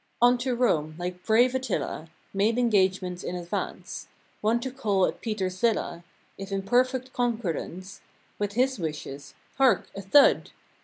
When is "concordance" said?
7.13-8.01